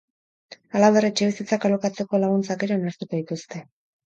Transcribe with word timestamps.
Halaber, 0.79 1.05
etxebizitzak 1.09 1.67
alokatzeko 1.69 2.21
laguntzak 2.25 2.67
ere 2.69 2.79
onartuko 2.79 3.21
dituzte. 3.23 3.63